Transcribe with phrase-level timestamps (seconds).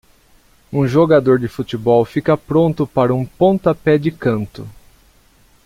[0.73, 4.67] Um jogador de futebol fica pronto para um pontapé de canto.